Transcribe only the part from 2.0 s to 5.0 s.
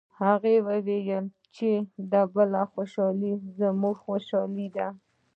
د بل خوشحالي زموږ خوشحالي ده